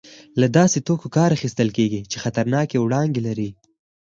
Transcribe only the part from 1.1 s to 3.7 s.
کار اخیستل کېږي چې خطرناکې وړانګې لري.